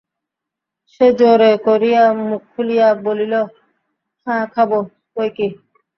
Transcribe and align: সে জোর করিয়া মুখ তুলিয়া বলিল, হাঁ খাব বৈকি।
সে 0.93 1.07
জোর 1.19 1.41
করিয়া 1.65 2.03
মুখ 2.21 2.41
তুলিয়া 2.53 2.87
বলিল, 3.05 3.33
হাঁ 4.27 4.43
খাব 4.53 4.69
বৈকি। 5.15 5.47